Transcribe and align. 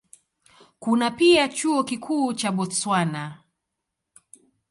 Kuna 0.79 1.11
pia 1.11 1.47
Chuo 1.47 1.83
Kikuu 1.83 2.33
cha 2.33 2.51
Botswana. 2.51 3.43